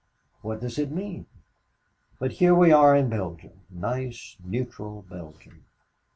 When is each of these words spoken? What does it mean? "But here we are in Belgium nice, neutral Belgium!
What 0.41 0.59
does 0.61 0.79
it 0.79 0.89
mean? 0.89 1.27
"But 2.17 2.31
here 2.31 2.55
we 2.55 2.71
are 2.71 2.95
in 2.95 3.07
Belgium 3.07 3.61
nice, 3.69 4.35
neutral 4.43 5.05
Belgium! 5.07 5.63